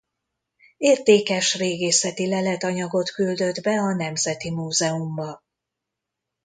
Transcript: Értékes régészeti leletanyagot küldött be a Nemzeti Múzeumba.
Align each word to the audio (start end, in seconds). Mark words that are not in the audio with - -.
Értékes 0.77 1.55
régészeti 1.55 2.27
leletanyagot 2.27 3.09
küldött 3.09 3.61
be 3.61 3.71
a 3.79 3.93
Nemzeti 3.93 4.51
Múzeumba. 4.51 5.43